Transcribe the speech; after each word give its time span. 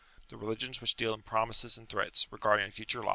The 0.29 0.35
religions 0.35 0.81
which 0.81 0.95
deal 0.95 1.13
in 1.13 1.21
pro 1.21 1.45
mises 1.45 1.77
and 1.77 1.87
threats 1.87 2.25
regarding 2.31 2.65
a 2.65 2.71
future 2.71 3.03